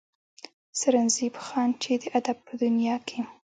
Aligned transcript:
سرنزېب 0.79 1.35
خان 1.45 1.69
چې 1.81 1.91
د 2.01 2.03
ادب 2.17 2.37
پۀ 2.45 2.53
دنيا 2.63 2.95
کښې 3.07 3.21